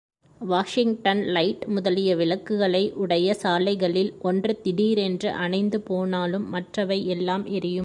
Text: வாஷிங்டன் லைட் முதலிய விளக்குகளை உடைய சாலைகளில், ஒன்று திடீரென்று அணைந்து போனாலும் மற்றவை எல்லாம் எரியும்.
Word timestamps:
வாஷிங்டன் 0.41 1.23
லைட் 1.23 1.65
முதலிய 1.65 2.15
விளக்குகளை 2.15 2.91
உடைய 2.93 3.33
சாலைகளில், 3.33 4.13
ஒன்று 4.21 4.53
திடீரென்று 4.61 5.29
அணைந்து 5.29 5.79
போனாலும் 5.81 6.49
மற்றவை 6.49 7.07
எல்லாம் 7.07 7.45
எரியும். 7.45 7.79